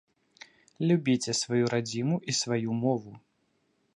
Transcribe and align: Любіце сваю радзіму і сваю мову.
Любіце 0.91 1.31
сваю 1.41 1.65
радзіму 1.75 2.15
і 2.33 2.37
сваю 2.41 2.69
мову. 2.83 3.11